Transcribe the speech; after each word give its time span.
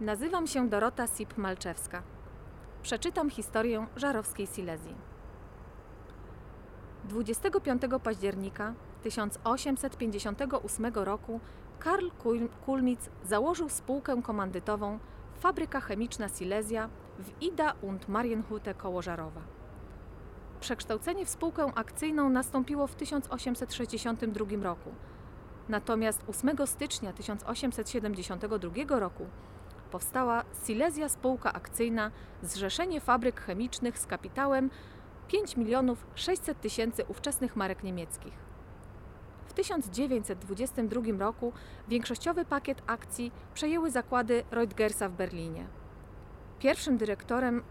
Nazywam 0.00 0.46
się 0.46 0.68
Dorota 0.68 1.06
Sip-Malczewska. 1.06 2.02
Przeczytam 2.82 3.30
historię 3.30 3.86
żarowskiej 3.96 4.46
Silezji. 4.46 4.94
25 7.04 7.82
października 8.02 8.74
1858 9.02 10.86
roku 10.94 11.40
Karl 11.78 12.06
Kulmitz 12.66 13.10
założył 13.24 13.68
spółkę 13.68 14.22
komanditową 14.22 14.98
Fabryka 15.40 15.80
Chemiczna 15.80 16.28
Silesia 16.28 16.88
w 17.18 17.42
Ida 17.42 17.74
und 17.82 18.08
Marienhütte 18.08 18.74
koło 18.74 19.02
Żarowa. 19.02 19.40
Przekształcenie 20.60 21.26
w 21.26 21.30
spółkę 21.30 21.72
akcyjną 21.74 22.30
nastąpiło 22.30 22.86
w 22.86 22.94
1862 22.94 24.46
roku. 24.62 24.90
Natomiast 25.68 26.24
8 26.28 26.66
stycznia 26.66 27.12
1872 27.12 28.98
roku 28.98 29.26
powstała 29.88 30.44
Silesia 30.64 31.08
Spółka 31.08 31.52
Akcyjna 31.52 32.10
Zrzeszenie 32.42 33.00
Fabryk 33.00 33.40
Chemicznych 33.40 33.98
z 33.98 34.06
kapitałem 34.06 34.70
5 35.28 35.56
milionów 35.56 36.06
600 36.14 36.60
tysięcy 36.60 37.04
ówczesnych 37.08 37.56
marek 37.56 37.82
niemieckich. 37.82 38.32
W 39.46 39.52
1922 39.52 41.00
roku 41.18 41.52
większościowy 41.88 42.44
pakiet 42.44 42.82
akcji 42.86 43.32
przejęły 43.54 43.90
zakłady 43.90 44.44
Reutgersa 44.50 45.08
w 45.08 45.12
Berlinie. 45.12 45.66
Pierwszym 46.58 46.96
dyrektorem 46.96 47.62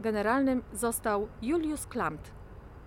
generalnym 0.00 0.62
został 0.72 1.28
Julius 1.42 1.86
Klamt, 1.86 2.30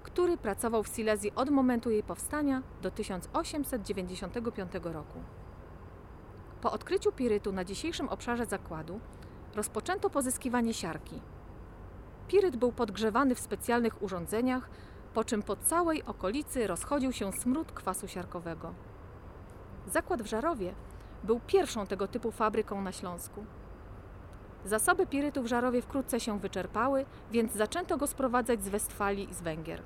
który 0.04 0.38
pracował 0.38 0.84
w 0.84 0.88
Silesii 0.88 1.32
od 1.36 1.50
momentu 1.50 1.90
jej 1.90 2.04
powstania 2.04 2.64
do 2.82 2.92
1895 2.92 4.72
roku. 4.84 5.20
Po 6.62 6.72
odkryciu 6.72 7.12
pirytu 7.12 7.52
na 7.52 7.66
dzisiejszym 7.66 8.10
obszarze 8.10 8.46
zakładu 8.46 9.00
rozpoczęto 9.56 10.10
pozyskiwanie 10.10 10.74
siarki. 10.74 11.22
Piryt 12.28 12.58
był 12.58 12.72
podgrzewany 12.72 13.36
w 13.36 13.40
specjalnych 13.40 14.02
urządzeniach, 14.02 14.70
po 15.14 15.24
czym 15.24 15.44
po 15.44 15.56
całej 15.56 16.04
okolicy 16.04 16.68
rozchodził 16.68 17.12
się 17.12 17.32
smród 17.32 17.72
kwasu 17.72 18.08
siarkowego. 18.08 18.74
Zakład 19.88 20.22
w 20.22 20.26
Żarowie 20.28 20.74
był 21.24 21.40
pierwszą 21.48 21.88
tego 21.88 22.08
typu 22.08 22.32
fabryką 22.32 22.82
na 22.82 22.92
Śląsku. 22.92 23.46
Zasoby 24.66 25.08
pirytu 25.08 25.44
w 25.44 25.48
Żarowie 25.48 25.82
wkrótce 25.82 26.20
się 26.20 26.40
wyczerpały, 26.40 27.06
więc 27.32 27.54
zaczęto 27.54 27.98
go 27.98 28.08
sprowadzać 28.08 28.64
z 28.64 28.70
Westfalii 28.70 29.30
i 29.30 29.34
z 29.34 29.42
Węgier. 29.42 29.84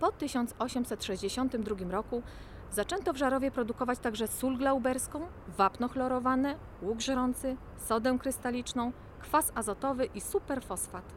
Po 0.00 0.12
1862 0.12 1.90
roku 1.90 2.22
zaczęto 2.72 3.12
w 3.12 3.16
Żarowie 3.16 3.50
produkować 3.50 3.98
także 3.98 4.28
sól 4.28 4.56
glauberską, 4.56 5.26
wapno 5.56 5.88
chlorowane, 5.88 6.54
łuk 6.82 7.00
żrący, 7.00 7.56
sodę 7.76 8.18
krystaliczną, 8.20 8.92
kwas 9.20 9.52
azotowy 9.54 10.04
i 10.04 10.20
superfosfat. 10.20 11.14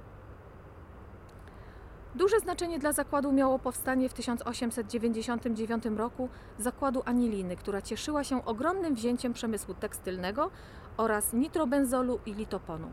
Duże 2.15 2.39
znaczenie 2.39 2.79
dla 2.79 2.91
zakładu 2.91 3.31
miało 3.31 3.59
powstanie 3.59 4.09
w 4.09 4.13
1899 4.13 5.85
roku 5.85 6.29
zakładu 6.57 7.01
aniliny, 7.05 7.55
która 7.55 7.81
cieszyła 7.81 8.23
się 8.23 8.45
ogromnym 8.45 8.95
wzięciem 8.95 9.33
przemysłu 9.33 9.73
tekstylnego 9.73 10.51
oraz 10.97 11.33
nitrobenzolu 11.33 12.19
i 12.25 12.33
litoponu. 12.33 12.87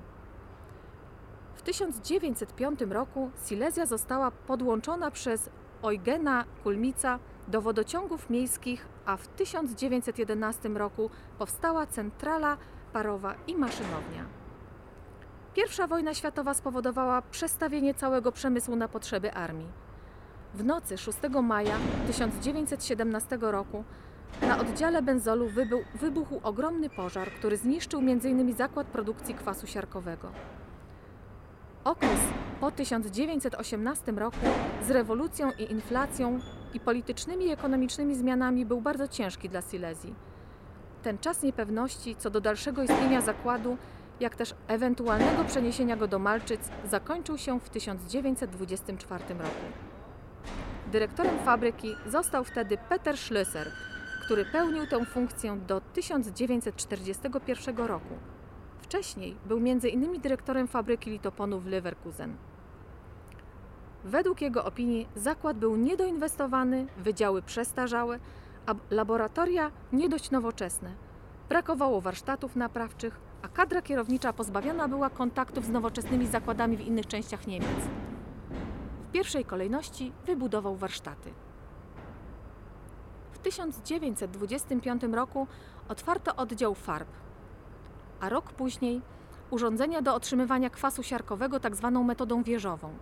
W 1.54 1.62
1905 1.62 2.80
roku 2.80 3.30
Silesia 3.46 3.86
została 3.86 4.30
podłączona 4.30 5.10
przez 5.10 5.50
Eugena 5.82 6.44
Kulmica 6.62 7.18
do 7.48 7.62
wodociągów 7.62 8.30
miejskich, 8.30 8.88
a 9.06 9.16
w 9.16 9.28
1911 9.28 10.68
roku 10.68 11.10
powstała 11.38 11.86
centrala 11.86 12.56
parowa 12.92 13.34
i 13.46 13.56
maszynownia. 13.56 14.24
Pierwsza 15.54 15.86
wojna 15.86 16.14
światowa 16.14 16.54
spowodowała 16.54 17.22
przestawienie 17.22 17.94
całego 17.94 18.32
przemysłu 18.32 18.76
na 18.76 18.88
potrzeby 18.88 19.32
armii. 19.32 19.68
W 20.54 20.64
nocy 20.64 20.98
6 20.98 21.18
maja 21.42 21.76
1917 22.06 23.38
roku 23.40 23.84
na 24.42 24.58
oddziale 24.58 25.02
benzolu 25.02 25.48
wybuchł 25.94 26.40
ogromny 26.42 26.90
pożar, 26.90 27.30
który 27.30 27.56
zniszczył 27.56 28.00
m.in. 28.00 28.54
zakład 28.54 28.86
produkcji 28.86 29.34
kwasu 29.34 29.66
siarkowego. 29.66 30.32
Okres 31.84 32.20
po 32.60 32.70
1918 32.70 34.12
roku 34.12 34.46
z 34.86 34.90
rewolucją 34.90 35.50
i 35.58 35.72
inflacją 35.72 36.38
i 36.74 36.80
politycznymi 36.80 37.46
i 37.46 37.50
ekonomicznymi 37.50 38.14
zmianami 38.14 38.66
był 38.66 38.80
bardzo 38.80 39.08
ciężki 39.08 39.48
dla 39.48 39.62
Silesii. 39.62 40.14
Ten 41.02 41.18
czas 41.18 41.42
niepewności 41.42 42.16
co 42.16 42.30
do 42.30 42.40
dalszego 42.40 42.82
istnienia 42.82 43.20
zakładu, 43.20 43.76
jak 44.20 44.36
też 44.36 44.54
ewentualnego 44.68 45.44
przeniesienia 45.44 45.96
go 45.96 46.08
do 46.08 46.18
Malczyc, 46.18 46.60
zakończył 46.90 47.38
się 47.38 47.60
w 47.60 47.70
1924 47.70 49.24
roku. 49.28 49.66
Dyrektorem 50.92 51.38
fabryki 51.38 51.94
został 52.06 52.44
wtedy 52.44 52.78
Peter 52.88 53.14
Schlösser, 53.14 53.66
który 54.24 54.44
pełnił 54.44 54.86
tę 54.86 55.04
funkcję 55.04 55.56
do 55.68 55.80
1941 55.80 57.76
roku. 57.76 58.14
Wcześniej 58.80 59.36
był 59.46 59.58
m.in. 59.58 60.20
dyrektorem 60.20 60.68
fabryki 60.68 61.10
litoponu 61.10 61.60
w 61.60 61.66
Leverkusen. 61.66 62.36
Według 64.04 64.40
jego 64.40 64.64
opinii 64.64 65.08
zakład 65.16 65.58
był 65.58 65.76
niedoinwestowany, 65.76 66.86
wydziały 66.98 67.42
przestarzałe, 67.42 68.18
a 68.66 68.74
laboratoria 68.90 69.70
nie 69.92 70.08
dość 70.08 70.30
nowoczesne. 70.30 70.90
Brakowało 71.48 72.00
warsztatów 72.00 72.56
naprawczych, 72.56 73.20
a 73.42 73.48
kadra 73.48 73.82
kierownicza 73.82 74.32
pozbawiona 74.32 74.88
była 74.88 75.10
kontaktów 75.10 75.64
z 75.64 75.68
nowoczesnymi 75.68 76.26
zakładami 76.26 76.76
w 76.76 76.80
innych 76.80 77.06
częściach 77.06 77.46
Niemiec. 77.46 77.88
W 79.08 79.12
pierwszej 79.12 79.44
kolejności 79.44 80.12
wybudował 80.26 80.76
warsztaty. 80.76 81.32
W 83.32 83.38
1925 83.38 85.02
roku 85.02 85.46
otwarto 85.88 86.36
oddział 86.36 86.74
farb, 86.74 87.08
a 88.20 88.28
rok 88.28 88.52
później 88.52 89.02
urządzenia 89.50 90.02
do 90.02 90.14
otrzymywania 90.14 90.70
kwasu 90.70 91.02
siarkowego 91.02 91.60
tzw. 91.60 91.90
Tak 91.94 92.04
metodą 92.06 92.42
wieżową. 92.42 92.94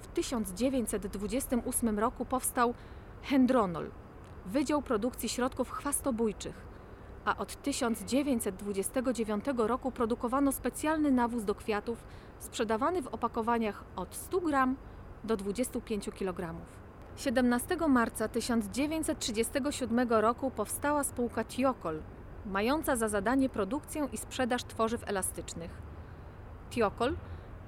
W 0.00 0.06
1928 0.06 1.98
roku 1.98 2.24
powstał 2.24 2.74
Hendronol, 3.22 3.90
Wydział 4.46 4.82
Produkcji 4.82 5.28
Środków 5.28 5.70
Chwastobójczych, 5.70 6.54
a 7.24 7.36
od 7.36 7.62
1929 7.62 9.44
roku 9.56 9.92
produkowano 9.92 10.52
specjalny 10.52 11.10
nawóz 11.10 11.44
do 11.44 11.54
kwiatów 11.54 12.04
sprzedawany 12.38 13.02
w 13.02 13.06
opakowaniach 13.06 13.84
od 13.96 14.14
100 14.14 14.40
gram 14.40 14.76
do 15.24 15.36
25 15.36 16.10
kg. 16.18 16.54
17 17.16 17.76
marca 17.88 18.28
1937 18.28 20.08
roku 20.08 20.50
powstała 20.50 21.04
spółka 21.04 21.44
Tiokol, 21.44 22.02
mająca 22.46 22.96
za 22.96 23.08
zadanie 23.08 23.48
produkcję 23.48 24.08
i 24.12 24.16
sprzedaż 24.16 24.64
tworzyw 24.64 25.08
elastycznych. 25.08 25.70
Tiokol 26.70 27.16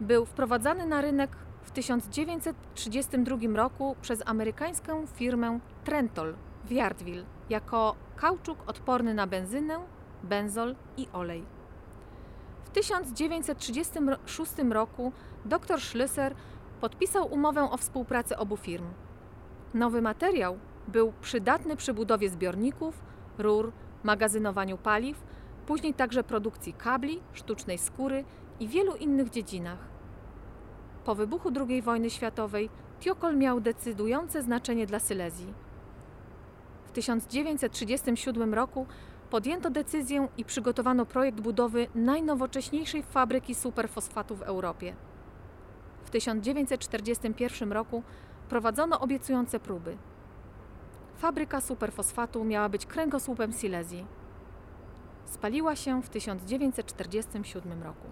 był 0.00 0.26
wprowadzany 0.26 0.86
na 0.86 1.00
rynek 1.00 1.36
w 1.62 1.70
1932 1.70 3.36
roku 3.54 3.96
przez 4.02 4.22
amerykańską 4.26 5.06
firmę 5.06 5.60
Trentol 5.84 6.34
w 6.64 6.72
Yardville 6.72 7.24
jako 7.50 7.94
kauczuk 8.16 8.58
odporny 8.66 9.14
na 9.14 9.26
benzynę, 9.26 9.78
benzol 10.22 10.74
i 10.96 11.08
olej. 11.12 11.44
W 12.64 12.70
1936 12.70 14.52
roku 14.70 15.12
dr 15.44 15.78
Schlüsser 15.78 16.34
podpisał 16.80 17.32
umowę 17.32 17.70
o 17.70 17.76
współpracy 17.76 18.36
obu 18.36 18.56
firm. 18.56 18.86
Nowy 19.74 20.02
materiał 20.02 20.58
był 20.88 21.12
przydatny 21.20 21.76
przy 21.76 21.94
budowie 21.94 22.30
zbiorników, 22.30 23.02
rur, 23.38 23.72
magazynowaniu 24.02 24.78
paliw, 24.78 25.22
później 25.66 25.94
także 25.94 26.24
produkcji 26.24 26.72
kabli, 26.72 27.20
sztucznej 27.32 27.78
skóry 27.78 28.24
i 28.60 28.68
wielu 28.68 28.94
innych 28.94 29.30
dziedzinach. 29.30 29.78
Po 31.04 31.14
wybuchu 31.14 31.50
II 31.68 31.82
wojny 31.82 32.10
światowej 32.10 32.70
Tiokol 33.00 33.36
miał 33.36 33.60
decydujące 33.60 34.42
znaczenie 34.42 34.86
dla 34.86 34.98
Silesii. 34.98 35.54
W 36.98 37.00
1937 37.00 38.54
roku 38.54 38.86
podjęto 39.30 39.70
decyzję 39.70 40.28
i 40.36 40.44
przygotowano 40.44 41.06
projekt 41.06 41.40
budowy 41.40 41.86
najnowocześniejszej 41.94 43.02
fabryki 43.02 43.54
superfosfatu 43.54 44.36
w 44.36 44.42
Europie. 44.42 44.94
W 46.04 46.10
1941 46.10 47.72
roku 47.72 48.02
prowadzono 48.48 49.00
obiecujące 49.00 49.60
próby. 49.60 49.96
Fabryka 51.16 51.60
superfosfatu 51.60 52.44
miała 52.44 52.68
być 52.68 52.86
kręgosłupem 52.86 53.52
Silesii. 53.52 54.06
Spaliła 55.24 55.76
się 55.76 56.02
w 56.02 56.08
1947 56.08 57.82
roku. 57.82 58.06